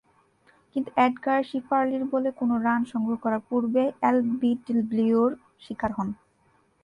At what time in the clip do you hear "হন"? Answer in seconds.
5.97-6.09